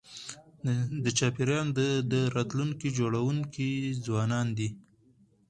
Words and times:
د 1.03 1.05
چاپېریال 1.17 1.67
د 2.13 2.13
راتلونکي 2.35 2.87
جوړونکي 2.97 3.69
ځوانان 4.05 4.47
دي. 4.57 4.69